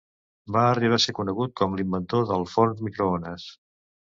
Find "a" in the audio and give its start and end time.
1.01-1.03